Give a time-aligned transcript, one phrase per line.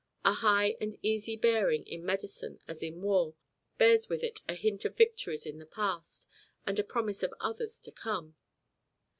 [0.25, 3.35] A high and easy bearing in medicine as in war
[3.77, 6.27] bears with it a hint of victories in the past,
[6.65, 8.35] and a promise of others to come.